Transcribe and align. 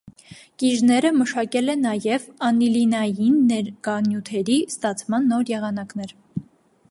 Կիժները 0.61 1.11
մշակել 1.17 1.73
Է 1.73 1.75
նաև 1.81 2.25
անիլինային 2.47 3.35
ներկանյութերի 3.51 4.55
ստացման 4.77 5.33
նոր 5.35 5.53
եղանակներ։ 5.57 6.17